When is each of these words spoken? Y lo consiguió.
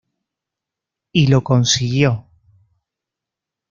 Y 1.13 1.27
lo 1.27 1.43
consiguió. 1.43 2.25